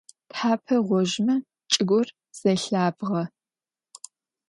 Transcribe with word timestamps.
Thepe 0.33 0.77
ğojıme 0.87 1.35
çç'ıgur 1.69 2.07
zelhabğe. 2.39 3.23